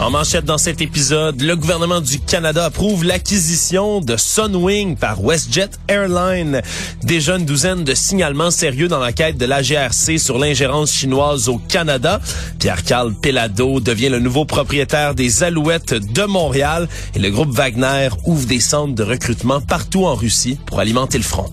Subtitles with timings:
[0.00, 5.70] En manchette dans cet épisode, le gouvernement du Canada approuve l'acquisition de Sunwing par WestJet
[5.86, 6.62] Airlines.
[7.04, 11.48] Déjà une douzaine de signalements sérieux dans la quête de la GRC sur l'ingérence chinoise
[11.48, 12.20] au Canada.
[12.58, 18.46] Pierre-Carl Pelado devient le nouveau propriétaire des Alouettes de Montréal et le groupe Wagner ouvre
[18.46, 21.52] des centres de recrutement partout en Russie pour alimenter le front.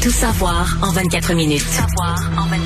[0.00, 1.64] Tout savoir en 24 minutes.
[1.64, 2.61] Tout savoir en 24 minutes.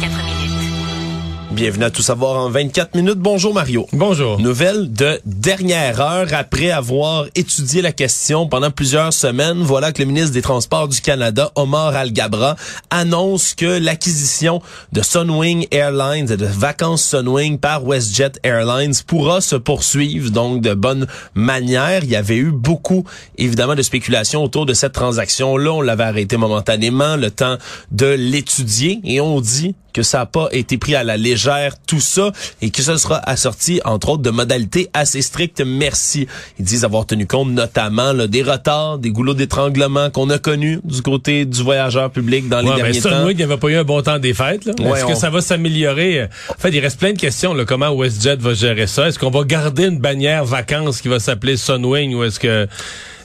[1.57, 3.19] Bienvenue à Tout savoir en 24 minutes.
[3.19, 3.87] Bonjour Mario.
[3.95, 4.39] Bonjour.
[4.39, 9.63] Nouvelle de dernière heure après avoir étudié la question pendant plusieurs semaines.
[9.63, 12.57] Voilà que le ministre des Transports du Canada, Omar Al-Gabra,
[12.91, 14.61] annonce que l'acquisition
[14.93, 20.75] de Sunwing Airlines et de vacances Sunwing par WestJet Airlines pourra se poursuivre donc de
[20.75, 22.05] bonne manière.
[22.05, 23.05] Il y avait eu beaucoup
[23.39, 25.73] évidemment de spéculation autour de cette transaction-là.
[25.73, 27.57] On l'avait arrêté momentanément, le temps
[27.93, 32.01] de l'étudier et on dit que ça n'a pas été pris à la légère tout
[32.01, 32.31] ça
[32.61, 35.63] et que ce sera assorti entre autres de modalités assez strictes.
[35.65, 36.29] Merci.
[36.59, 40.81] Ils disent avoir tenu compte notamment là, des retards, des goulots d'étranglement qu'on a connus
[40.85, 43.29] du côté du voyageur public dans les mais derniers ça, temps.
[43.31, 44.67] il n'y avait pas eu un bon temps des fêtes.
[44.67, 44.75] là.
[44.79, 46.25] Ouais, Est-ce que ça va s'améliorer?
[46.51, 47.55] En fait, il reste plein de questions.
[47.55, 49.09] Là, comment WestJet va gérer ça?
[49.09, 52.69] Est-ce qu'on va garder une bannière vacances qui va s'appeler Sunwing ou est-ce que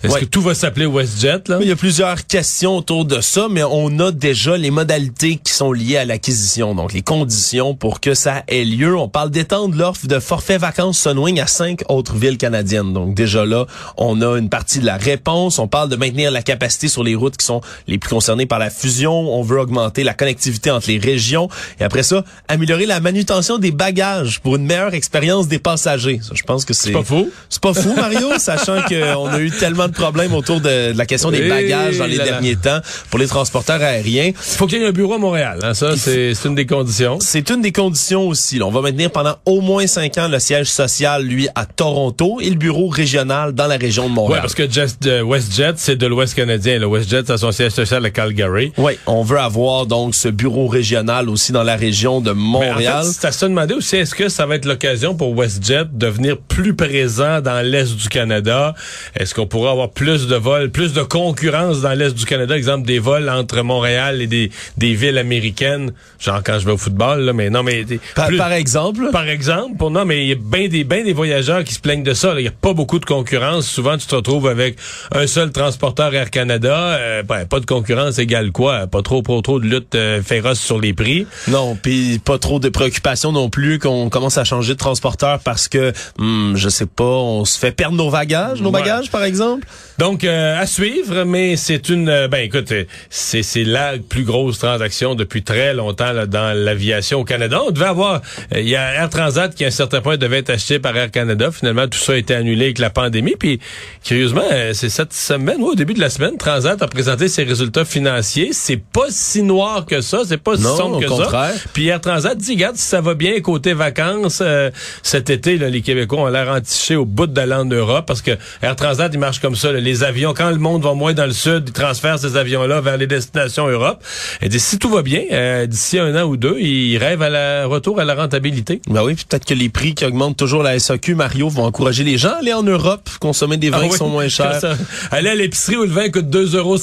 [0.03, 0.19] est-ce Ouais.
[0.21, 1.43] que tout va s'appeler WestJet?
[1.47, 1.57] Là?
[1.61, 5.53] Il y a plusieurs questions autour de ça, mais on a déjà les modalités qui
[5.53, 8.97] sont liées à l'acquisition, donc les conditions pour que ça ait lieu.
[8.97, 12.93] On parle d'étendre l'offre de forfait vacances Sunwing à cinq autres villes canadiennes.
[12.93, 13.65] Donc déjà là,
[13.97, 15.59] on a une partie de la réponse.
[15.59, 18.59] On parle de maintenir la capacité sur les routes qui sont les plus concernées par
[18.59, 19.11] la fusion.
[19.13, 21.47] On veut augmenter la connectivité entre les régions.
[21.79, 26.19] Et après ça, améliorer la manutention des bagages pour une meilleure expérience des passagers.
[26.21, 26.87] Ça, je pense que c'est...
[26.87, 27.29] C'est pas fou?
[27.49, 31.05] C'est pas fou, Mario, sachant qu'on a eu tellement de problèmes autour de, de la
[31.05, 32.31] question des bagages dans les là là.
[32.31, 32.79] derniers temps
[33.09, 34.31] pour les transporteurs aériens.
[34.35, 35.59] Faut qu'il y ait un bureau à Montréal.
[35.63, 35.73] Hein?
[35.73, 37.17] Ça, c'est une des conditions.
[37.19, 38.57] C'est une des conditions aussi.
[38.59, 38.65] là.
[38.65, 42.49] On va maintenir pendant au moins cinq ans le siège social, lui, à Toronto et
[42.49, 44.41] le bureau régional dans la région de Montréal.
[44.41, 44.63] parce que
[45.07, 46.79] euh, WestJet, c'est de l'Ouest canadien.
[46.79, 48.71] Le WestJet, a son siège social à Calgary.
[48.77, 53.03] Oui, on veut avoir donc ce bureau régional aussi dans la région de Montréal.
[53.05, 56.37] c'est à se demander aussi, est-ce que ça va être l'occasion pour WestJet de devenir
[56.37, 58.73] plus présent dans l'Est du Canada?
[59.15, 62.55] Est-ce qu'on pourra avoir plus de vols, plus de concurrence dans l'Est du Canada?
[62.57, 66.77] Exemple, des vols entre Montréal et des, des villes américaines, genre quand je vais au
[66.77, 67.85] football, là, mais non, mais...
[68.15, 71.03] par, plus- par exemple, par exemple, pour non, mais il y a bien des, ben
[71.03, 72.33] des voyageurs qui se plaignent de ça.
[72.37, 73.67] Il n'y a pas beaucoup de concurrence.
[73.67, 74.77] Souvent, tu te retrouves avec
[75.13, 76.77] un seul transporteur Air Canada.
[76.97, 78.87] Euh, ben, pas de concurrence égale quoi?
[78.87, 81.25] Pas trop, trop, trop de lutte euh, féroce sur les prix.
[81.47, 85.67] non, puis pas trop de préoccupations non plus qu'on commence à changer de transporteur parce
[85.67, 88.79] que, hmm, je sais pas, on se fait perdre nos bagages, nos Ouais.
[88.81, 89.67] bagages par exemple?
[89.97, 92.09] Donc, euh, à suivre, mais c'est une...
[92.09, 96.57] euh, ben, écoute, euh, c'est c'est la plus grosse transaction depuis très longtemps là, dans
[96.57, 97.61] l'aviation au Canada.
[97.67, 98.21] On devait avoir...
[98.55, 100.95] euh, Il y a Air Transat qui, à un certain point, devait être acheté par
[100.97, 101.49] Air Canada.
[101.51, 103.35] Finalement, tout ça a été annulé avec la pandémie.
[103.37, 103.59] Puis,
[104.03, 104.41] curieusement,
[104.73, 108.49] c'est cette semaine, ouais, au début de la semaine, Transat a présenté ses résultats financiers.
[108.53, 110.21] C'est pas si noir que ça.
[110.27, 111.53] C'est pas si Non, sombre au que contraire.
[111.53, 111.69] ça.
[111.73, 114.71] Puis Air Transat dit, regarde, si ça va bien côté vacances, euh,
[115.03, 118.31] cet été, là, les Québécois ont l'air entichés au bout de l'an d'Europe parce que
[118.63, 119.60] Air Transat, il marche comme ça.
[119.63, 119.79] Là.
[119.79, 122.97] les avions, quand le monde va moins dans le sud, ils transfèrent ces avions-là vers
[122.97, 124.03] les destinations Europe.
[124.41, 127.29] Elle dit, si tout va bien, euh, d'ici un an ou deux, ils rêvent à
[127.29, 128.81] la retour à la rentabilité.
[128.87, 132.17] Ben oui, peut-être que les prix qui augmentent toujours la SAQ, Mario, vont encourager les
[132.17, 134.59] gens à aller en Europe, consommer des vins Ah qui sont moins chers.
[134.59, 134.75] ça.
[135.11, 136.77] Aller à l'épicerie où le vin coûte 2,50 euros.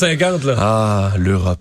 [0.45, 0.55] Là.
[0.59, 1.59] Ah, l'Europe.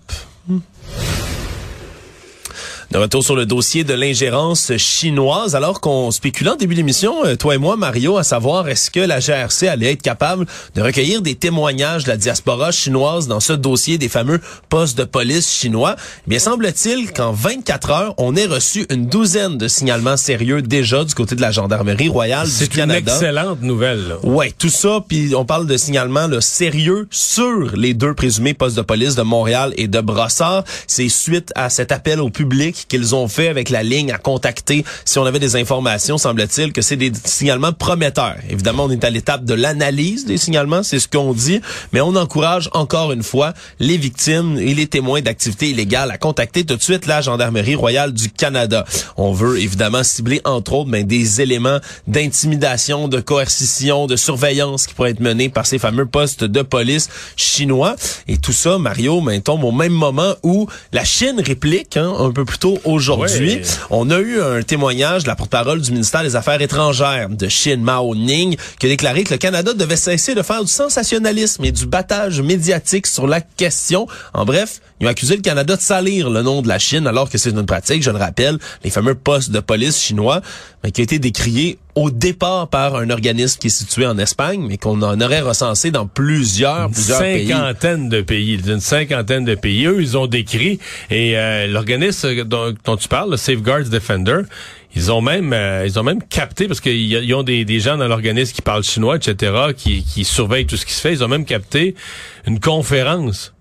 [2.90, 7.36] De retour sur le dossier de l'ingérence chinoise, alors qu'on spéculait en début d'émission, euh,
[7.36, 11.20] toi et moi, Mario, à savoir est-ce que la GRC allait être capable de recueillir
[11.20, 14.40] des témoignages de la diaspora chinoise dans ce dossier des fameux
[14.70, 15.96] postes de police chinois?
[16.26, 21.04] Eh bien, semble-t-il qu'en 24 heures, on ait reçu une douzaine de signalements sérieux déjà
[21.04, 23.02] du côté de la gendarmerie royale du Canada.
[23.04, 24.08] C'est une excellente nouvelle.
[24.08, 24.14] Là.
[24.22, 28.78] Ouais, tout ça, puis on parle de signalements là, sérieux sur les deux présumés postes
[28.78, 30.64] de police de Montréal et de Brossard.
[30.86, 34.84] C'est suite à cet appel au public qu'ils ont fait avec la ligne à contacter
[35.04, 38.36] si on avait des informations, semble-t-il que c'est des signalements prometteurs.
[38.48, 41.60] Évidemment, on est à l'étape de l'analyse des signalements, c'est ce qu'on dit,
[41.92, 46.64] mais on encourage encore une fois les victimes et les témoins d'activités illégales à contacter
[46.64, 48.84] tout de suite la Gendarmerie royale du Canada.
[49.16, 54.94] On veut évidemment cibler entre autres ben, des éléments d'intimidation, de coercition, de surveillance qui
[54.94, 57.96] pourraient être menés par ces fameux postes de police chinois.
[58.26, 62.30] Et tout ça, Mario, ben, tombe au même moment où la Chine réplique hein, un
[62.30, 63.60] peu plus tôt aujourd'hui.
[63.90, 67.82] On a eu un témoignage de la porte-parole du ministère des Affaires étrangères de Chine,
[67.82, 71.72] Mao Ning, qui a déclaré que le Canada devait cesser de faire du sensationnalisme et
[71.72, 74.06] du battage médiatique sur la question.
[74.34, 77.30] En bref, ils ont accusé le Canada de salir le nom de la Chine alors
[77.30, 80.40] que c'est une pratique, je le rappelle, les fameux postes de police chinois,
[80.82, 84.64] mais qui a été décrié au départ par un organisme qui est situé en Espagne,
[84.68, 87.42] mais qu'on en aurait recensé dans plusieurs, plusieurs pays.
[87.42, 89.86] Une cinquantaine de pays, une cinquantaine de pays.
[89.86, 90.78] Eux, ils ont décrit,
[91.10, 94.42] et euh, l'organisme dont, dont, tu parles, le Safeguards Defender,
[94.94, 98.08] ils ont même euh, ils ont même capté parce qu'ils ont des, des gens dans
[98.08, 101.12] l'organisme qui parlent chinois, etc., qui, qui surveillent tout ce qui se fait.
[101.12, 101.94] Ils ont même capté
[102.46, 103.52] une conférence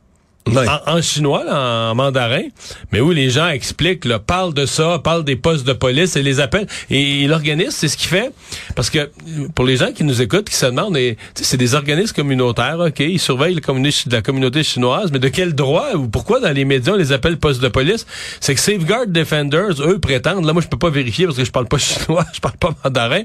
[0.86, 2.44] en, chinois, en mandarin,
[2.92, 6.24] mais où les gens expliquent, là, parlent de ça, parlent des postes de police et
[6.24, 6.68] les appellent.
[6.90, 8.32] Et, l'organisme, c'est ce qu'il fait.
[8.76, 9.10] Parce que
[9.56, 10.98] pour les gens qui nous écoutent, qui se demandent,
[11.36, 13.60] c'est des organismes communautaires, OK, ils surveillent
[14.12, 17.38] la communauté chinoise, mais de quel droit ou pourquoi dans les médias on les appelle
[17.38, 18.06] postes de police?
[18.40, 21.52] C'est que Safeguard Defenders, eux, prétendent, là, moi, je peux pas vérifier parce que je
[21.52, 23.24] parle pas chinois, je parle pas mandarin,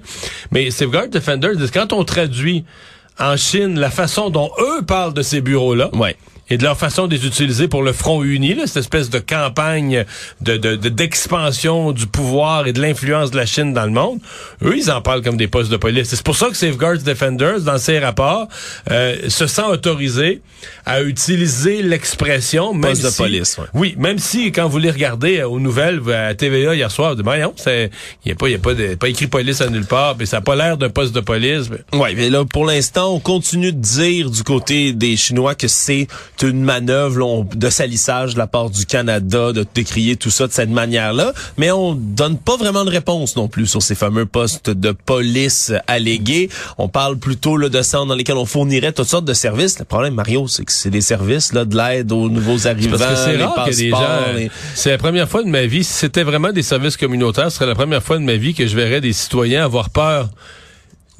[0.51, 2.65] mais Safeguard Defenders, quand on traduit
[3.19, 6.17] en Chine la façon dont eux parlent de ces bureaux-là, ouais
[6.51, 9.19] et de leur façon de les utiliser pour le Front uni, là, cette espèce de
[9.19, 10.05] campagne
[10.41, 14.19] de, d'expansion du pouvoir et de l'influence de la Chine dans le monde,
[14.63, 16.09] eux, ils en parlent comme des postes de police.
[16.09, 18.49] C'est pour ça que Safeguards Defenders, dans ses rapports,
[18.91, 20.41] euh, se sent autorisé
[20.85, 23.59] à utiliser l'expression poste de police.
[23.75, 27.23] Oui, même si quand vous les regardez euh, aux nouvelles à TVA hier soir, vous
[27.23, 27.91] dites, non, c'est
[28.25, 30.17] il y a pas il y a pas de, pas écrit police à nulle part,
[30.19, 31.71] mais ça a pas l'air d'un poste de police.
[31.93, 36.09] Oui, mais là pour l'instant, on continue de dire du côté des Chinois que c'est
[36.43, 40.71] une manœuvre de salissage de la part du Canada, de décrier tout ça de cette
[40.71, 44.93] manière-là, mais on donne pas vraiment de réponse non plus sur ces fameux postes de
[44.93, 46.49] police allégués.
[46.79, 49.79] On parle plutôt là, de centres dans lesquels on fournirait toutes sortes de services.
[49.79, 53.37] Le problème, Mario, c'est que c'est des services là, de l'aide aux nouveaux arrivants, c'est
[53.37, 54.51] rare que des gens...
[54.75, 57.67] C'est la première fois de ma vie, si c'était vraiment des services communautaires, ce serait
[57.67, 60.29] la première fois de ma vie que je verrais des citoyens avoir peur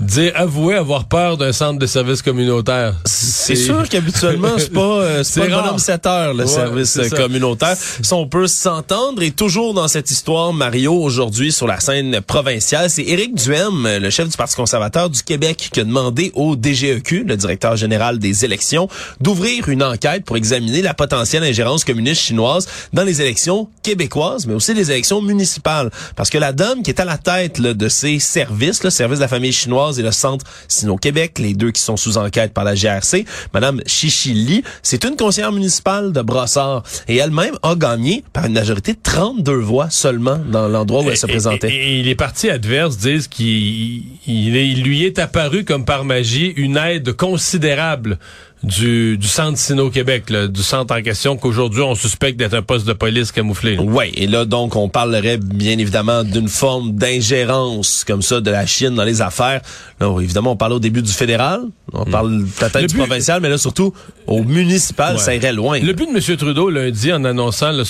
[0.03, 2.95] dire avouer avoir peur d'un centre de service communautaire.
[3.05, 7.77] C'est sûr qu'habituellement c'est pas euh, c'est pas bonhomme 7 heures le service communautaire.
[7.77, 12.91] Si on peut s'entendre et toujours dans cette histoire Mario aujourd'hui sur la scène provinciale,
[12.91, 17.25] c'est Éric Duhem, le chef du Parti conservateur du Québec qui a demandé au DGEQ,
[17.25, 18.89] le directeur général des élections,
[19.21, 24.55] d'ouvrir une enquête pour examiner la potentielle ingérence communiste chinoise dans les élections québécoises mais
[24.55, 28.19] aussi les élections municipales parce que la dame qui est à la tête de ces
[28.19, 31.97] services, le service de la famille chinoise et le Centre Sino-Québec, les deux qui sont
[31.97, 33.25] sous enquête par la GRC.
[33.55, 38.93] Madame Chichili, c'est une conseillère municipale de Brossard et elle-même a gagné par une majorité
[38.95, 41.73] de 32 voix seulement dans l'endroit où elle se présentait.
[41.73, 46.77] Et, et, les partis adverses disent qu'il il lui est apparu comme par magie une
[46.77, 48.19] aide considérable
[48.63, 52.93] du, du centre Sino-Québec, du centre en question qu'aujourd'hui on suspecte d'être un poste de
[52.93, 53.77] police camouflé.
[53.79, 58.67] Oui, et là donc on parlerait bien évidemment d'une forme d'ingérence comme ça de la
[58.67, 59.63] Chine dans les affaires.
[60.01, 62.49] Là, évidemment, on parle au début du fédéral, on parle hmm.
[62.49, 63.93] peut-être du provincial, mais là surtout
[64.27, 65.81] au municipal, ça irait loin.
[65.81, 66.37] Le but de M.
[66.37, 67.85] Trudeau lundi en annonçant euh,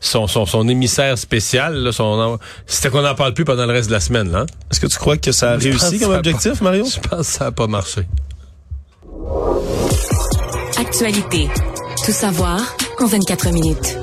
[0.00, 1.90] son, son, son, émissaire spécial,
[2.66, 4.34] c'était qu'on n'en parle plus pendant le reste de la semaine.
[4.34, 4.46] Hein?
[4.70, 6.84] Est-ce que tu crois que ça a réussi comme objectif, Mario?
[6.94, 8.02] Je pense que ça n'a pas marché.
[10.84, 11.48] Actualité.
[12.04, 13.98] Tout savoir en 24 minutes.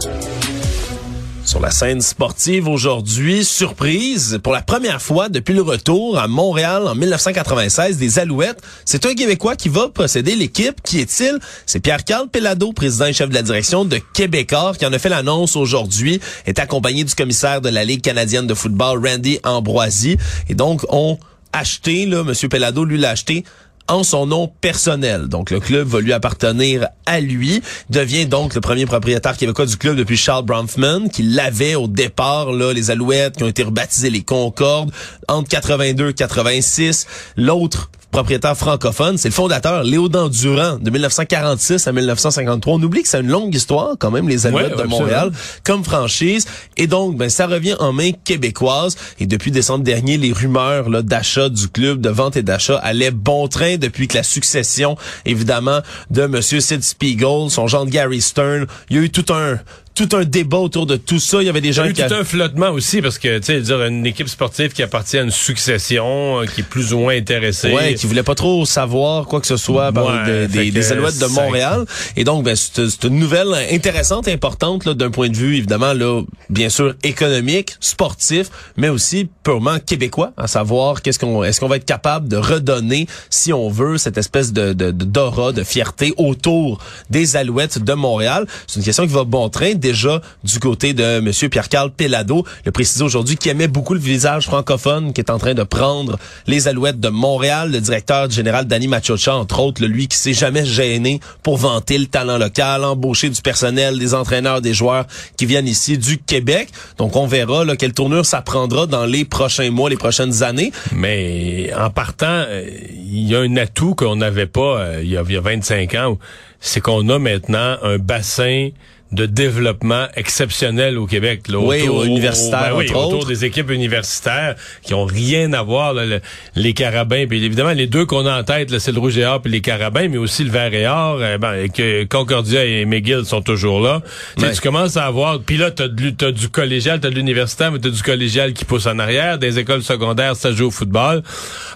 [1.44, 6.88] Sur la scène sportive aujourd'hui, surprise, pour la première fois depuis le retour à Montréal
[6.88, 10.82] en 1996 des Alouettes, c'est un Québécois qui va posséder l'équipe.
[10.82, 11.40] Qui est-il?
[11.66, 15.10] C'est Pierre-Carl Pellado, président et chef de la direction de Québécois, qui en a fait
[15.10, 20.16] l'annonce aujourd'hui, est accompagné du commissaire de la Ligue canadienne de football, Randy Ambroisi.
[20.48, 21.18] Et donc, on
[21.52, 22.50] acheté, là, M.
[22.50, 23.44] Pellado, lui, l'a acheté
[23.90, 25.28] en son nom personnel.
[25.28, 29.78] Donc le club va lui appartenir à lui, devient donc le premier propriétaire québécois du
[29.78, 34.10] club depuis Charles Bronfman, qui l'avait au départ, là, les Alouettes, qui ont été rebaptisés
[34.10, 34.92] les Concordes,
[35.28, 37.08] entre 82 et 86.
[37.36, 42.74] L'autre propriétaire francophone, c'est le fondateur Léodan Durand de 1946 à 1953.
[42.74, 45.32] On oublie que c'est une longue histoire quand même les Alouettes de Montréal
[45.64, 46.46] comme franchise.
[46.78, 48.98] Et donc ben ça revient en main québécoise.
[49.20, 53.12] Et depuis décembre dernier les rumeurs là d'achat du club de vente et d'achat allaient
[53.12, 58.22] bon train depuis que la succession évidemment de monsieur Sid Spiegel, son genre de Gary
[58.22, 59.60] Stern, il y a eu tout un
[59.96, 61.42] tout un débat autour de tout ça.
[61.42, 63.18] Il y avait des gens Il y a eu qui tout un flottement aussi parce
[63.20, 66.64] que tu sais dire une équipe sportive qui appartient à une succession euh, qui est
[66.64, 67.74] plus ou moins intéressée.
[67.74, 71.20] Ouais, qui voulait pas trop savoir quoi que ce soit par Ouais, des, des, Alouettes
[71.20, 71.86] de Montréal.
[72.16, 76.22] Et donc, ben, c'est une nouvelle intéressante, importante là, d'un point de vue, évidemment, là,
[76.50, 81.76] bien sûr, économique, sportif, mais aussi purement québécois, à savoir qu'est-ce qu'on est-ce qu'on va
[81.78, 86.14] être capable de redonner, si on veut, cette espèce de de- de- d'aura, de, fierté
[86.18, 86.80] autour
[87.10, 88.46] des Alouettes de Montréal.
[88.68, 92.72] C'est une question qui va bon train déjà du côté de Monsieur Pierre-Carl Pellado, le
[92.72, 96.68] précisé aujourd'hui, qui aimait beaucoup le visage francophone, qui est en train de prendre les
[96.68, 101.20] Alouettes de Montréal, le directeur général Danny Machocha, entre autres, lui qui s'est jamais gêné
[101.42, 105.06] pour vanter le talent local, embaucher du personnel, des entraîneurs, des joueurs
[105.38, 106.70] qui viennent ici du Québec.
[106.98, 110.72] Donc on verra quelle tournure ça prendra dans les prochains mois, les prochaines années.
[110.94, 115.18] Mais en partant, euh, il y a un atout qu'on n'avait pas euh, il, y
[115.18, 116.20] a, il y a 25 ans,
[116.60, 118.70] c'est qu'on a maintenant un bassin
[119.12, 121.48] de développement exceptionnel au Québec.
[121.48, 123.28] Là, Oui, au universitaire, ben oui, autour autres.
[123.28, 126.22] des équipes universitaires qui ont rien à voir, là, le-
[126.56, 127.26] les carabins.
[127.28, 129.62] Puis évidemment, les deux qu'on a en tête, c'est le rouge et or puis les
[129.62, 131.18] carabins, mais aussi le vert et or.
[131.22, 134.02] euh, ben, et que Concordia et McGill sont toujours là.
[134.36, 134.54] Tu sais, Ouais.
[134.54, 135.40] Tu commences à avoir...
[135.40, 139.00] Puis là, t'as du collégial, t'as de l'universitaire, mais t'as du collégial qui pousse en
[139.00, 139.38] arrière.
[139.40, 141.24] Des écoles secondaires, ça joue au football.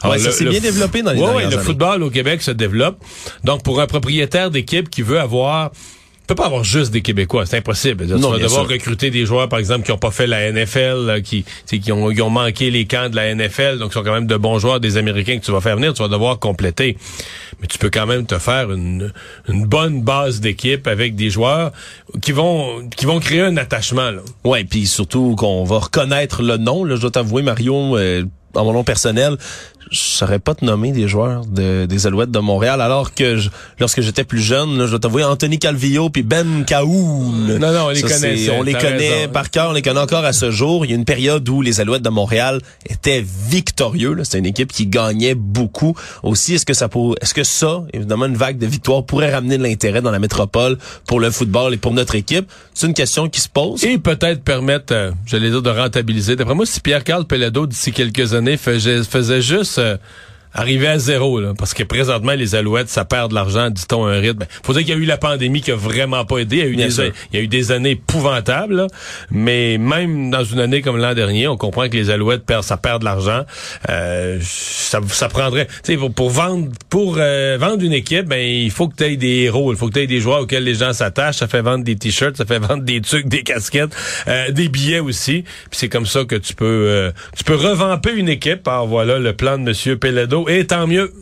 [0.04, 2.98] Ouais, ça s'est bien développé dans les Ouais, ouais, le football au Québec se développe.
[3.44, 5.72] Donc, pour un propriétaire d'équipe qui veut avoir
[6.24, 8.08] tu peux pas avoir juste des Québécois, c'est impossible.
[8.08, 8.72] tu Non, vas bien devoir sûr.
[8.72, 12.10] recruter des joueurs, par exemple, qui ont pas fait la NFL, qui, tu qui, ont,
[12.14, 14.80] qui ont manqué les camps de la NFL, donc sont quand même de bons joueurs,
[14.80, 16.98] des Américains que tu vas faire venir, tu vas devoir compléter.
[17.60, 19.12] Mais tu peux quand même te faire une,
[19.50, 21.72] une bonne base d'équipe avec des joueurs
[22.22, 24.12] qui vont qui vont créer un attachement.
[24.12, 24.22] Là.
[24.46, 26.86] Ouais, puis surtout qu'on va reconnaître le nom.
[26.86, 28.24] Là, je dois t'avouer, Mario, euh,
[28.56, 29.36] en mon nom personnel,
[29.92, 33.50] je saurais pas te nommer des joueurs de, des Alouettes de Montréal, alors que je-
[33.80, 37.58] lorsque j'étais plus jeune, là, je dois t'avouer, Anthony Calvillo puis Ben Cahoun.
[37.60, 39.32] Non, non, on les Ça, connaissait, On les connaît raison.
[39.32, 40.86] par cœur, on les connaît encore à ce jour.
[40.86, 42.60] Il y a une période où les Alouettes de Montréal
[42.90, 44.18] étaient victorieux.
[44.24, 45.96] C'est une équipe qui gagnait beaucoup.
[46.24, 49.58] Aussi, est-ce que ça pour, est-ce que ça, évidemment, une vague de victoires pourrait ramener
[49.58, 52.50] de l'intérêt dans la métropole pour le football et pour notre équipe?
[52.74, 53.84] C'est une question qui se pose.
[53.84, 56.36] Et peut-être permettre, euh, j'allais dire, de rentabiliser.
[56.36, 59.98] D'après moi, si Pierre-Carl Pelado, d'ici quelques années, faisait, faisait juste euh,
[60.54, 64.20] arriver à zéro, là, parce que présentement, les Alouettes, ça perd de l'argent, dit-on, un
[64.20, 64.46] rythme.
[64.64, 66.58] Faut dire qu'il y a eu la pandémie qui a vraiment pas aidé.
[66.58, 67.12] Il y a eu, Bien des, sûr.
[67.32, 68.88] il y a eu des années épouvantables, là.
[69.32, 72.78] mais même dans une année comme l'an dernier, on comprend que les Alouettes perdent, ça
[72.78, 73.46] perd de l'argent.
[73.90, 78.40] Euh, ça, ça prendrait, tu sais, pour, pour vendre, pour euh, vendre une équipe, ben
[78.40, 80.64] il faut que tu aies des héros, il faut que tu aies des joueurs auxquels
[80.64, 81.38] les gens s'attachent.
[81.38, 83.96] Ça fait vendre des t-shirts, ça fait vendre des trucs, des casquettes,
[84.28, 85.44] euh, des billets aussi.
[85.44, 88.68] Puis c'est comme ça que tu peux, euh, tu peux revamper une équipe.
[88.68, 90.43] Alors voilà le plan de Monsieur Pelledo.
[90.50, 91.14] Et tant mieux.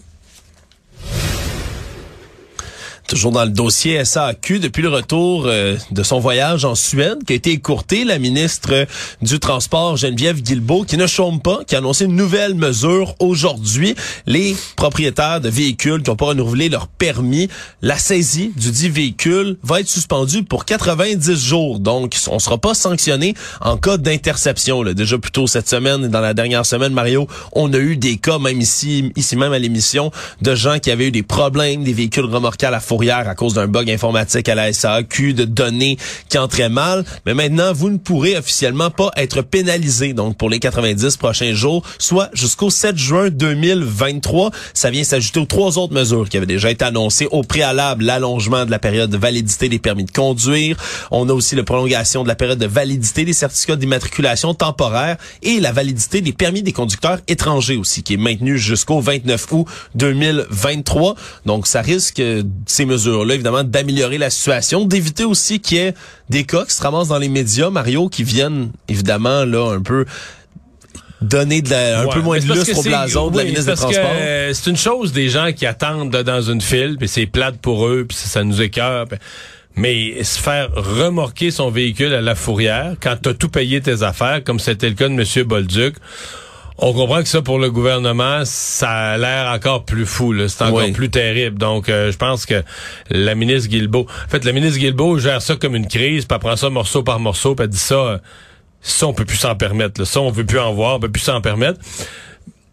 [3.12, 7.34] Toujours dans le dossier SAQ, depuis le retour euh, de son voyage en Suède, qui
[7.34, 8.88] a été écourté, la ministre
[9.22, 13.96] du Transport, Geneviève Guilbeault, qui ne chôme pas, qui a annoncé une nouvelle mesure aujourd'hui.
[14.28, 17.50] Les propriétaires de véhicules qui n'ont pas renouvelé leur permis,
[17.82, 21.80] la saisie du dit véhicule va être suspendue pour 90 jours.
[21.80, 24.84] Donc, on sera pas sanctionné en cas d'interception.
[24.84, 28.16] Déjà plus tôt cette semaine et dans la dernière semaine, Mario, on a eu des
[28.16, 31.92] cas, même ici, ici même à l'émission, de gens qui avaient eu des problèmes, des
[31.92, 35.98] véhicules remorqués à la fourrière à cause d'un bug informatique à la SAQ, de données
[36.30, 37.04] qui entraient mal.
[37.26, 40.14] Mais maintenant, vous ne pourrez officiellement pas être pénalisé.
[40.14, 44.52] Donc, pour les 90 prochains jours, soit jusqu'au 7 juin 2023.
[44.74, 48.66] Ça vient s'ajouter aux trois autres mesures qui avaient déjà été annoncées au préalable, l'allongement
[48.66, 50.78] de la période de validité des permis de conduire.
[51.12, 55.60] On a aussi la prolongation de la période de validité des certificats d'immatriculation temporaire et
[55.60, 59.66] la validité des permis des conducteurs étrangers aussi, qui est maintenue jusqu'au 29 août
[59.96, 61.16] 2023.
[61.46, 65.94] Donc, ça risque, euh, ces mesures-là, évidemment, d'améliorer la situation, d'éviter aussi qu'il y ait
[66.30, 70.06] des cas qui se ramassent dans les médias, Mario, qui viennent, évidemment, là, un peu
[71.22, 73.82] donner de la, un peu moins de lustre au blason de la ministre des parce
[73.82, 74.12] Transports.
[74.16, 77.58] euh, c'est une chose des gens qui attendent là, dans une file, puis c'est plate
[77.58, 79.06] pour eux, puis ça, ça nous écœure.
[79.76, 84.44] Mais se faire remorquer son véhicule à la fourrière quand t'as tout payé tes affaires,
[84.44, 85.44] comme c'était le cas de M.
[85.48, 85.96] Bolduc,
[86.84, 90.34] On comprend que ça, pour le gouvernement, ça a l'air encore plus fou.
[90.34, 90.48] là.
[90.50, 90.92] C'est encore Oui.
[90.92, 91.60] plus terrible.
[91.60, 92.64] Donc, euh, je pense que
[93.12, 94.08] la ministre Guilbeault...
[94.26, 97.04] En fait, la ministre Guilbeault gère ça comme une crise, puis elle prend ça morceau
[97.04, 97.96] par morceau, puis elle dit ça...
[97.96, 98.18] euh,
[98.82, 100.02] ça, on peut plus s'en permettre.
[100.02, 100.06] là.
[100.06, 101.80] Ça, on veut plus en voir, on peut plus s'en permettre.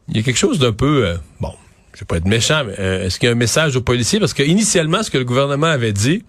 [0.08, 1.06] Il y a quelque chose d'un peu...
[1.06, 1.52] euh, bon,
[1.92, 4.18] je vais pas être méchant, mais euh, est-ce qu'il y a un message aux policiers?
[4.20, 6.24] Parce que initialement, ce que le gouvernement avait dit,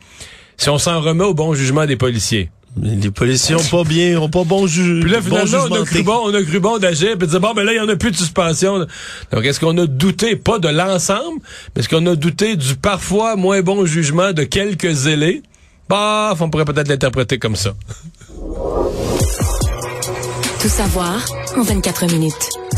[0.57, 4.29] si on s'en remet au bon jugement des policiers, Les policiers ont pas bien, ont
[4.29, 5.01] pas bon jugement.
[5.01, 7.39] puis là, finalement, on a cru bon, on a cru bon d'agir, puis de dire,
[7.39, 8.79] bon, ben là, il y en a plus de suspension.
[9.31, 11.41] Donc, est-ce qu'on a douté, pas de l'ensemble,
[11.75, 15.41] mais est-ce qu'on a douté du parfois moins bon jugement de quelques zélés?
[15.89, 17.73] Bah, on pourrait peut-être l'interpréter comme ça.
[20.61, 21.25] Tout savoir
[21.57, 22.68] en 24 minutes.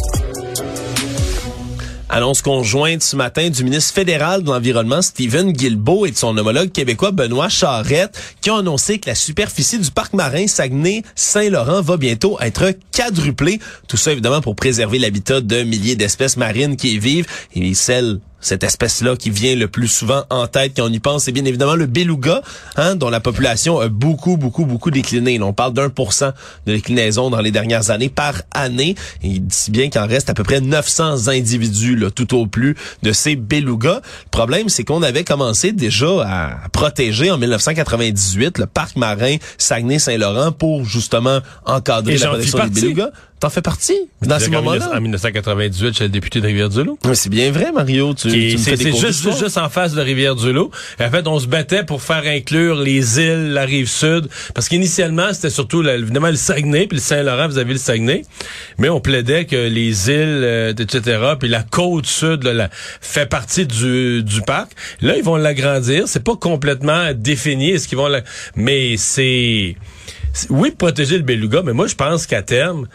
[2.14, 6.70] Annonce conjointe ce matin du ministre fédéral de l'Environnement, Stephen Guilbeault, et de son homologue
[6.70, 12.38] québécois, Benoît Charette, qui ont annoncé que la superficie du parc marin Saguenay-Saint-Laurent va bientôt
[12.42, 13.62] être quadruplée.
[13.88, 18.20] Tout ça, évidemment, pour préserver l'habitat de milliers d'espèces marines qui y vivent et celles
[18.42, 21.46] cette espèce-là qui vient le plus souvent en tête quand on y pense, c'est bien
[21.46, 22.42] évidemment le beluga,
[22.76, 25.38] hein, dont la population a beaucoup, beaucoup, beaucoup décliné.
[25.38, 26.32] Là, on parle d'un pour cent
[26.66, 28.96] de déclinaison dans les dernières années par année.
[29.24, 32.76] Et si bien qu'il en reste à peu près 900 individus, là, tout au plus,
[33.04, 34.02] de ces belugas.
[34.26, 40.52] Le problème, c'est qu'on avait commencé déjà à protéger en 1998 le parc marin Saguenay-Saint-Laurent
[40.52, 43.12] pour justement encadrer Et la protection des belugas.
[43.42, 44.92] T'en fais partie dans ces En moments-là?
[44.96, 47.00] En 1998, j'étais le député de Rivière-du-Loup.
[47.06, 48.14] Ouais, C'est bien vrai, Mario.
[48.14, 50.70] Tu, tu C'est juste, juste en face de Rivière-du-Loup.
[51.00, 55.34] En fait, on se battait pour faire inclure les îles, la rive sud, parce qu'initialement,
[55.34, 58.22] c'était surtout le- évidemment le Saguenay, puis le Saint-Laurent, vous avez le Saguenay,
[58.78, 63.26] mais on plaidait que les îles, euh, etc., puis la côte sud là, la- fait
[63.26, 64.72] partie du, du parc.
[65.02, 66.04] Là, ils vont l'agrandir.
[66.08, 67.72] C'est pas complètement défini.
[67.72, 68.22] Est-ce qu'ils vont la...
[68.56, 69.76] Mais c'est...
[70.32, 72.88] c'est- Oui, protéger le beluga, mais moi, je pense qu'à terme,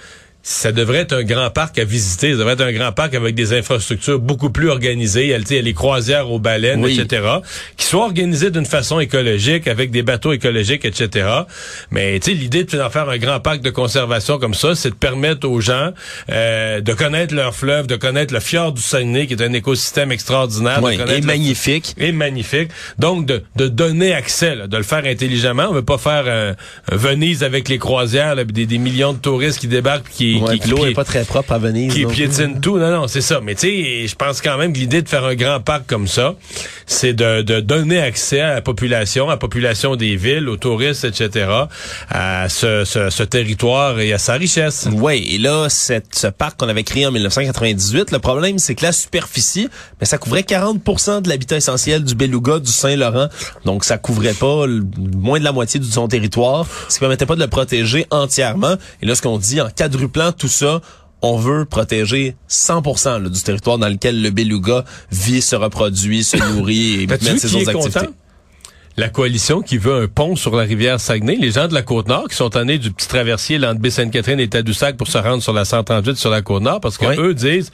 [0.49, 2.31] ça devrait être un grand parc à visiter.
[2.31, 5.25] Ça devrait être un grand parc avec des infrastructures beaucoup plus organisées.
[5.25, 7.01] Il y a, tu sais, il y a les croisières aux baleines, Oui.
[7.01, 7.27] etc.
[7.77, 11.29] Qui soient organisées d'une façon écologique, avec des bateaux écologiques, etc.
[11.91, 14.91] Mais tu sais, l'idée de d'en faire un grand parc de conservation comme ça, c'est
[14.91, 15.91] de permettre aux gens
[16.31, 20.13] euh, de connaître leur fleuve, de connaître le fjord du Saguenay, qui est un écosystème
[20.13, 20.77] extraordinaire.
[20.81, 21.95] de connaître et le- magnifique.
[21.99, 22.69] et magnifique.
[23.01, 25.67] Donc, de, de donner accès, là, de le faire intelligemment.
[25.71, 26.55] On veut pas faire euh,
[26.93, 30.45] un Venise avec les croisières, là, des, des millions de touristes qui débarquent puis qui,
[30.45, 31.93] Ouais, qui, puis l'eau qui- est pas très propre à Venise.
[31.93, 32.79] qui piétinent tout.
[32.79, 33.41] Non, non, c'est ça.
[33.43, 36.07] Mais tu sais, je pense quand même que l'idée de faire un grand parc comme
[36.09, 36.35] ça,
[36.87, 41.05] c'est de, de donner accès à la population, à la population des villes, aux touristes,
[41.05, 41.49] etc.,
[42.11, 44.89] à ce, ce, ce territoire et à sa richesse.
[44.93, 48.85] Oui, et là, cette, ce parc qu'on avait créé en 1998, le problème, c'est que
[48.85, 49.69] la superficie,
[50.01, 53.29] mais ça couvrait 40% de l'habitat essentiel du Beluga, du Saint-Laurent.
[53.65, 54.85] Donc, ça couvrait pas le-
[55.17, 58.75] moins de la moitié de son territoire, ce qui permettait pas de le protéger entièrement.
[59.03, 60.81] Et là, ce qu'on dit, en quadruplant tout ça,
[61.23, 66.37] on veut protéger 100 là, du territoire dans lequel le beluga vit, se reproduit, se
[66.55, 68.01] nourrit et Ben, mène ses autres activités.
[68.01, 68.13] content?
[68.99, 72.29] La coalition qui veut un pont sur la rivière Saguenay, les gens de la Côte-Nord
[72.29, 75.53] qui sont tannés du petit traversier là, entre Baie-Sainte-Catherine et Tadoussac pour se rendre sur
[75.53, 77.15] la 138 sur la Côte-Nord parce que Oui.
[77.19, 77.71] eux disent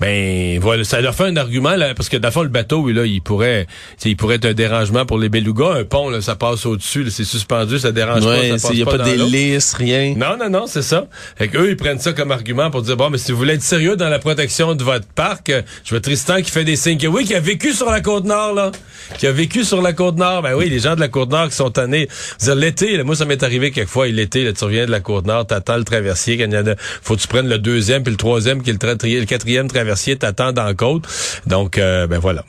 [0.00, 2.78] ben voilà, ça leur fait un argument là, parce que dans le fond le bateau
[2.80, 3.66] oui, là, il pourrait
[4.04, 7.24] il pourrait être un dérangement pour les belugas, un pont là, ça passe au-dessus, c'est
[7.24, 9.04] suspendu, ça dérange Ouais, pas, il y a pas, l'eau.
[9.04, 10.14] d'hélice, rien.
[10.16, 11.06] Non, non, non, c'est ça.
[11.36, 13.54] Fait que eux, ils prennent ça comme argument pour dire, bon, mais si vous voulez
[13.54, 15.52] être sérieux dans la protection de votre parc,
[15.84, 16.98] je vois Tristan qui fait des signes.
[16.98, 18.72] que Oui, qui a vécu sur la Côte-Nord, là.
[19.18, 20.42] Qui a vécu sur la Côte-Nord.
[20.42, 22.08] Ben oui, les gens de la Côte-Nord qui sont tannés.
[22.40, 25.84] Veux l'été, moi, ça m'est arrivé quelquefois, l'été, tu reviens de la Côte-Nord, t'attends le
[25.84, 28.62] traversier, quand il y en a, faut que tu prennes le deuxième, puis le troisième,
[28.62, 31.04] qui est le, le quatrième traversier, t'attends dans la côte.
[31.46, 32.44] Donc, euh, ben voilà.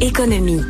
[0.00, 0.62] Économie.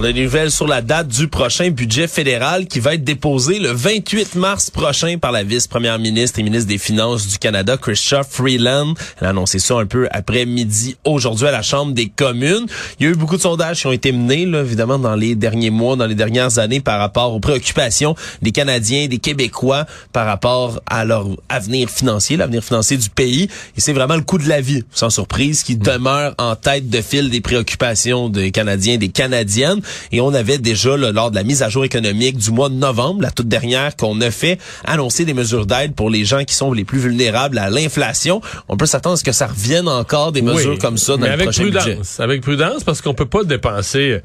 [0.00, 3.58] On a des nouvelles sur la date du prochain budget fédéral qui va être déposé
[3.58, 8.22] le 28 mars prochain par la vice-première ministre et ministre des Finances du Canada, Chrystia
[8.22, 8.94] Freeland.
[9.20, 12.66] Elle a annoncé ça un peu après midi aujourd'hui à la Chambre des communes.
[13.00, 15.34] Il y a eu beaucoup de sondages qui ont été menés, là, évidemment, dans les
[15.34, 20.26] derniers mois, dans les dernières années par rapport aux préoccupations des Canadiens, des Québécois par
[20.26, 23.48] rapport à leur avenir financier, l'avenir financier du pays.
[23.76, 27.00] Et c'est vraiment le coût de la vie, sans surprise, qui demeure en tête de
[27.00, 29.80] file des préoccupations des Canadiens, des Canadiennes.
[30.12, 32.74] Et on avait déjà, là, lors de la mise à jour économique du mois de
[32.74, 36.54] novembre, la toute dernière qu'on a fait, annoncer des mesures d'aide pour les gens qui
[36.54, 38.40] sont les plus vulnérables à l'inflation.
[38.68, 41.28] On peut s'attendre à ce que ça revienne encore des mesures comme ça dans mais
[41.28, 42.22] le avec prochain prudence, budget.
[42.22, 44.20] Avec prudence, parce qu'on peut pas dépenser.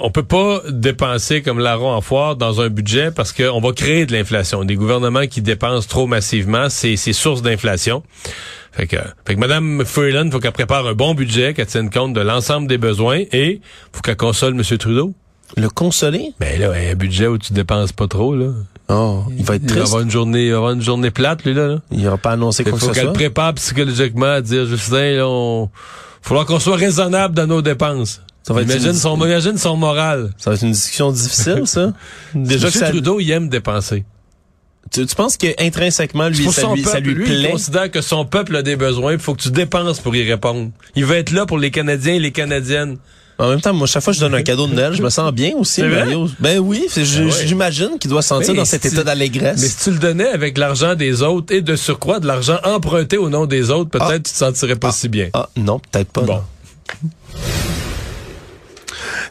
[0.00, 4.04] On peut pas dépenser comme larron en foire dans un budget parce qu'on va créer
[4.06, 4.64] de l'inflation.
[4.64, 8.02] Des gouvernements qui dépensent trop massivement, c'est source d'inflation.
[8.72, 8.96] Fait que,
[9.26, 12.66] fait que Mme Freeland, faut qu'elle prépare un bon budget, qu'elle tienne compte de l'ensemble
[12.66, 13.60] des besoins et
[13.92, 14.62] faut qu'elle console M.
[14.78, 15.14] Trudeau.
[15.56, 16.32] Le consoler?
[16.40, 18.48] Ben là, un budget où tu dépenses pas trop, là.
[18.88, 19.86] Oh, il va être Il va triste.
[19.88, 21.68] avoir une journée, il va avoir une journée plate, lui, là.
[21.68, 21.78] là.
[21.92, 23.12] Il n'aura pas annoncé Il quoi que faut ce qu'elle soit.
[23.14, 25.70] prépare psychologiquement à dire, Justin, là, on...
[26.22, 28.20] Faudra qu'on soit raisonnable dans nos dépenses.
[28.46, 30.30] Ça va être imagine, une- son, imagine son moral.
[30.38, 31.92] Ça va être une discussion difficile, ça.
[32.34, 34.04] Déjà que Monsieur ça, Trudeau, il aime dépenser.
[34.92, 37.50] tu, tu penses que intrinsèquement lui, ça lui, peuple, ça lui lui, il plaît?
[37.50, 40.70] considère que son peuple a des besoins, il faut que tu dépenses pour y répondre.
[40.94, 42.98] Il veut être là pour les Canadiens et les Canadiennes.
[43.38, 45.10] En même temps, moi, chaque fois que je donne un cadeau de Noël, je me
[45.10, 45.82] sens bien aussi?
[45.82, 46.26] Mario.
[46.40, 47.30] Ben oui, Ah ouais.
[47.44, 49.60] j'imagine qu'il doit se sentir Mais dans cet si- état d'allégresse.
[49.60, 53.18] Mais si tu le donnais avec l'argent des autres et de surcroît de l'argent emprunté
[53.18, 54.14] au nom des autres, peut-être Ah.
[54.18, 55.28] tu te sentirais pas si bien.
[55.34, 56.22] Ah, non, peut-être pas.
[56.22, 56.34] Bon.
[56.36, 57.10] non.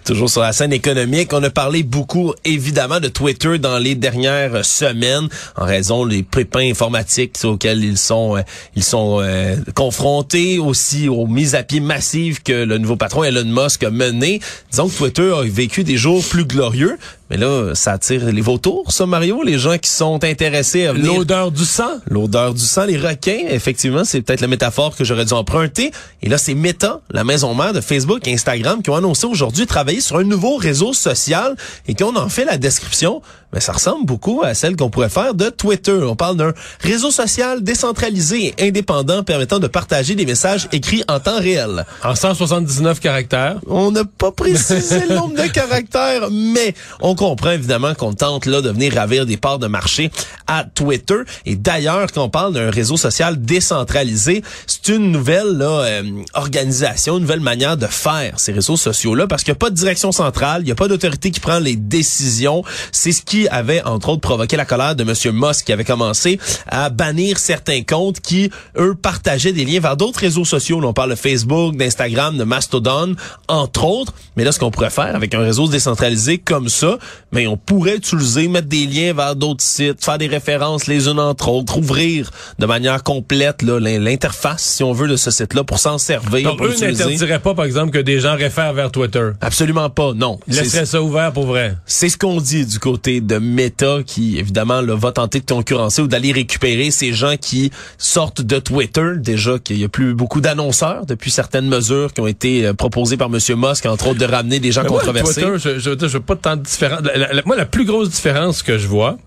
[0.05, 4.63] Toujours sur la scène économique, on a parlé beaucoup évidemment de Twitter dans les dernières
[4.63, 8.41] semaines en raison des pépins informatiques auxquels ils sont euh,
[8.75, 13.45] ils sont euh, confrontés aussi aux mises à pied massives que le nouveau patron Elon
[13.45, 14.41] Musk a menées.
[14.69, 18.91] Disons que Twitter a vécu des jours plus glorieux, mais là ça attire les vautours,
[18.91, 21.99] ça Mario, les gens qui sont intéressés à venir L'odeur du sang.
[22.09, 25.91] L'odeur du sang, les requins, effectivement, c'est peut-être la métaphore que j'aurais dû emprunter.
[26.21, 29.65] Et là, c'est Meta, la maison mère de Facebook et Instagram, qui ont annoncé aujourd'hui
[29.65, 31.55] travailler sur un nouveau réseau social
[31.87, 33.21] et qui ont en fait la description.
[33.53, 35.93] Mais ça ressemble beaucoup à celle qu'on pourrait faire de Twitter.
[35.93, 41.21] On parle d'un réseau social décentralisé et indépendant permettant de partager des messages écrits en
[41.21, 41.85] temps réel.
[42.03, 43.57] En 179 caractères.
[43.67, 48.61] On n'a pas précisé le nombre de caractères, mais on comprend évidemment qu'on tente là
[48.61, 50.11] de venir ravir des parts de marché
[50.47, 51.19] à Twitter.
[51.45, 57.15] Et d'ailleurs, quand on parle d'un réseau social décentralisé, c'est une nouvelle là, euh, organisation,
[57.15, 60.11] une nouvelle manière de faire ces réseaux sociaux-là, parce qu'il n'y a pas de direction
[60.11, 62.63] centrale, il n'y a pas d'autorité qui prend les décisions.
[62.91, 65.35] C'est ce qui avait, entre autres, provoqué la colère de M.
[65.35, 70.19] Musk, qui avait commencé à bannir certains comptes qui, eux, partageaient des liens vers d'autres
[70.19, 70.79] réseaux sociaux.
[70.79, 73.15] Là, on parle de Facebook, d'Instagram, de Mastodon,
[73.47, 74.13] entre autres.
[74.35, 76.97] Mais là, ce qu'on pourrait faire avec un réseau décentralisé comme ça,
[77.31, 81.19] mais on pourrait utiliser, mettre des liens vers d'autres sites, faire des références les unes
[81.19, 85.97] entre autres, ouvrir de manière complète l'interface, si on veut, de ce site-là pour s'en
[85.97, 86.49] servir.
[86.49, 89.31] Donc, pour eux n'interdiraient pas, par exemple, que des gens réfèrent vers Twitter?
[89.41, 90.39] Absolument pas, non.
[90.47, 91.75] Laisseraient ça ouvert pour vrai?
[91.85, 96.01] c'est ce qu'on dit du côté de Meta qui, évidemment, là, va tenter de concurrencer
[96.01, 99.13] ou d'aller récupérer ces gens qui sortent de Twitter.
[99.17, 103.17] Déjà qu'il y a plus beaucoup d'annonceurs depuis certaines mesures qui ont été euh, proposées
[103.17, 103.39] par M.
[103.57, 105.41] Musk, entre autres de ramener des gens Mais moi, controversés.
[105.41, 106.94] Twitter, je, je, je, je veux pas tant de différence.
[107.03, 109.17] La- la- la- moi, la plus grosse différence que je vois,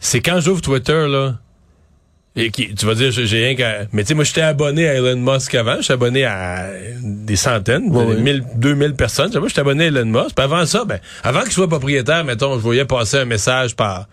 [0.00, 1.38] c'est quand j'ouvre Twitter, là,
[2.34, 3.80] et qui, tu vas dire, j'ai rien qu'à...
[3.92, 5.76] Mais tu sais, moi, j'étais abonné à Elon Musk avant.
[5.82, 6.66] J'étais abonné à
[7.02, 8.20] des centaines, Ouais, des ouais.
[8.20, 9.30] 1000, 2000 personnes.
[9.38, 10.34] Moi, j'étais abonné à Elon Musk.
[10.34, 13.76] Puis avant ça, ben, avant que je sois propriétaire, mettons, je voyais passer un message
[13.76, 14.08] par,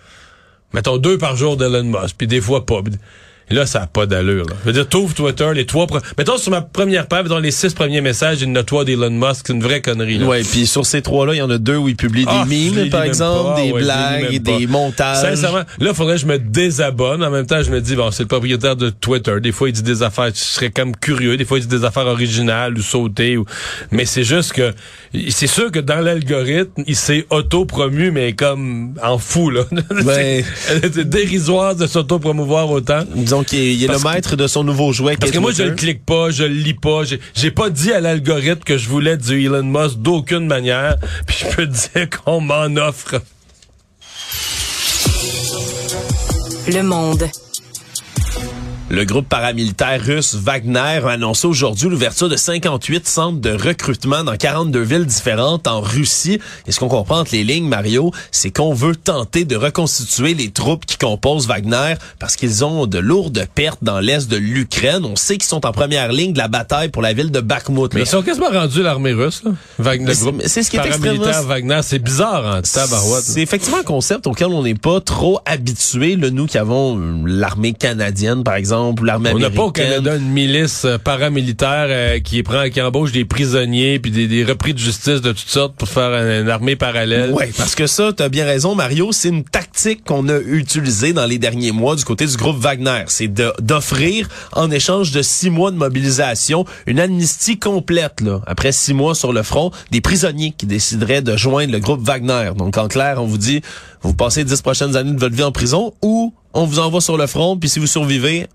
[0.73, 2.15] mettons, deux par jour d'Elon Musk.
[2.17, 2.81] Puis des fois pas.
[3.51, 4.45] Et là, ça n'a pas d'allure.
[4.45, 4.55] Là.
[4.61, 5.85] Je veux dire, t'ouvres Twitter, les trois...
[5.85, 8.63] pre- Mettons, sur ma première page, mettons, les six premiers messages, il y en a
[8.63, 9.45] trois d'Elon Musk.
[9.47, 10.17] C'est une vraie connerie.
[10.19, 10.25] Là.
[10.27, 12.55] Ouais, puis sur ces trois-là, il y en a deux où il publie Ah, des
[12.71, 13.61] memes, lis par exemple, pas.
[13.61, 15.21] des Ouais, blagues, des montages.
[15.21, 17.23] Sincèrement, là, faudrait que je me désabonne.
[17.23, 19.33] En même temps, je me dis, bon, c'est le propriétaire de Twitter.
[19.41, 21.37] Des fois, il dit des affaires, je serais comme curieux.
[21.37, 23.37] Des fois, il dit des affaires originales ou sautées.
[23.37, 23.45] Ou...
[23.91, 24.73] Mais c'est juste que,
[25.29, 29.63] c'est sûr que dans l'algorithme, il s'est auto-promu, mais comme en fou, là.
[30.05, 30.43] Ouais.
[30.67, 33.03] c'est dérisoire de s'auto-promouvoir autant.
[33.15, 35.17] Disons qu'il est, il est Parce le que- maître de son nouveau jouet.
[35.19, 37.03] Parce que moi, je le clique pas, je le lis pas.
[37.03, 40.95] J'ai- J'ai pas dit à l'algorithme que je voulais du Elon Musk d'aucune manière.
[41.27, 43.21] Puis je peux te dire qu'on m'en offre.
[46.67, 47.23] Le monde.
[48.91, 54.35] Le groupe paramilitaire russe Wagner a annoncé aujourd'hui l'ouverture de 58 centres de recrutement dans
[54.35, 56.39] 42 villes différentes en Russie.
[56.65, 60.49] Et ce qu'on comprend entre les lignes, Mario, c'est qu'on veut tenter de reconstituer les
[60.49, 65.05] troupes qui composent Wagner parce qu'ils ont de lourdes pertes dans l'est de l'Ukraine.
[65.05, 67.93] On sait qu'ils sont en première ligne de la bataille pour la ville de Bakhmut.
[67.93, 68.05] Mais là.
[68.07, 69.51] ils sont quasiment rendus l'armée russe, là.
[69.77, 70.15] Wagner,
[70.47, 71.79] c'est- ce qui est paramilitaire extrêmement- Wagner.
[71.83, 73.23] C'est bizarre en tabarouette.
[73.23, 77.73] C'est effectivement un concept auquel on n'est pas trop habitué, nous qui avons euh, l'armée
[77.73, 82.19] canadienne, par exemple, ou l'armée On n'a pas au Canada une milice euh, paramilitaire euh,
[82.19, 85.75] qui prend, qui embauche des prisonniers puis des, des repris de justice de toutes sortes
[85.75, 87.31] pour faire une, une armée parallèle.
[87.33, 91.13] Oui, parce que ça, tu as bien raison, Mario, c'est une tactique qu'on a utilisée
[91.13, 93.03] dans les derniers mois du côté du groupe Wagner.
[93.07, 98.93] C'est d'offrir, en échange de six mois de mobilisation, une amnistie complète, là, après six
[98.93, 102.51] mois sur le front, des prisonniers qui décideraient de joindre le groupe Wagner.
[102.57, 103.61] Donc, en clair, on vous dit,
[104.01, 107.17] vous passez dix prochaines années de votre vie en prison ou on vous envoie sur
[107.17, 108.47] le front, puis si vous survivez,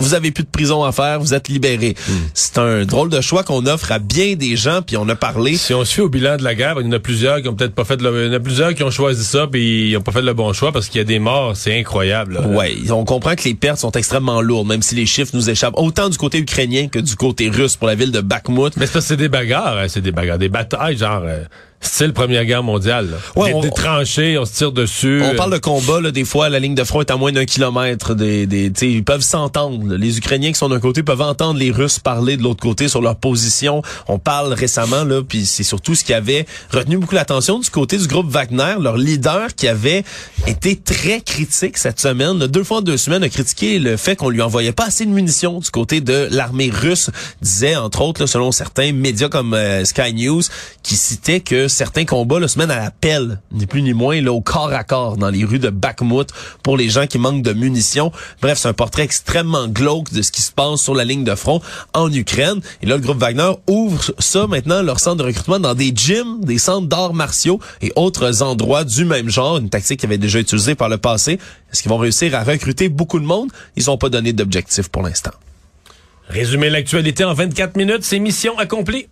[0.00, 1.94] vous avez plus de prison à faire, vous êtes libéré.
[2.34, 5.56] C'est un drôle de choix qu'on offre à bien des gens, puis on a parlé.
[5.56, 7.48] Si on se fait au bilan de la guerre, il y en a plusieurs qui
[7.48, 9.90] ont peut-être pas fait le, il y en a plusieurs qui ont choisi ça puis
[9.90, 12.34] ils ont pas fait le bon choix parce qu'il y a des morts, c'est incroyable.
[12.34, 12.46] là.
[12.46, 15.74] Ouais, on comprend que les pertes sont extrêmement lourdes, même si les chiffres nous échappent,
[15.76, 18.76] autant du côté ukrainien que du côté russe pour la ville de Bakhmut.
[18.76, 21.44] Mais que c'est des bagarres, hein, c'est des bagarres, des batailles, genre, euh,
[21.80, 23.10] style Première Guerre mondiale.
[23.10, 23.16] Là.
[23.36, 25.20] Ouais, des, on- des tranchées, on se tire dessus.
[25.22, 27.32] On euh, parle de combat, là, des fois, la ligne de front est à moins
[27.32, 28.14] d'un kilomètre.
[28.14, 29.94] Des, des, tu sais, ils peuvent s'entendre.
[29.94, 33.00] Les Ukrainiens qui sont d'un côté peuvent entendre les Russes parler de l'autre côté sur
[33.00, 33.82] leur position.
[34.08, 37.96] On parle récemment, là, puis c'est surtout ce qui avait retenu beaucoup l'attention du côté
[37.96, 40.04] du groupe Wagner, leur leader qui avait
[40.46, 42.38] été très critique cette semaine.
[42.46, 45.10] Deux fois en deux semaines, a critiqué le fait qu'on lui envoyait pas assez de
[45.10, 47.10] munitions du côté de l'armée russe.
[47.40, 50.42] Disait, entre autres, là, selon certains médias comme euh, Sky News,
[50.82, 54.32] qui citaient que certains combats là, se à la pelle, ni plus ni moins, là,
[54.32, 56.28] au corps à corps dans les rues de Bakhmut
[56.62, 58.12] pour les gens qui manquent de munitions.
[58.42, 61.34] Bref, c'est un portrait extrêmement glauque de ce qui se passe sur la ligne de
[61.34, 61.60] front
[61.94, 62.60] en Ukraine.
[62.82, 66.44] Et là, le groupe Wagner ouvre ça maintenant, leur centre de recrutement, dans des gyms,
[66.44, 70.40] des centres d'arts martiaux et autres endroits du même genre, une tactique qui avait déjà
[70.40, 71.38] utilisée par le passé.
[71.72, 73.50] Est-ce qu'ils vont réussir à recruter beaucoup de monde?
[73.76, 75.32] Ils n'ont pas donné d'objectif pour l'instant.
[76.28, 79.08] Résumer l'actualité en 24 minutes, c'est mission accomplie.